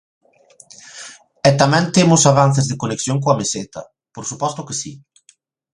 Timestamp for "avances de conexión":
2.31-3.17